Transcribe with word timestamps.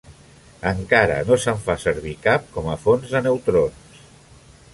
Encara 0.69 1.17
no 1.27 1.37
se'n 1.43 1.61
fa 1.67 1.75
servir 1.85 2.15
cap 2.25 2.49
com 2.57 2.71
a 2.73 2.79
fonts 2.87 3.15
de 3.15 3.23
neutrons. 3.29 4.03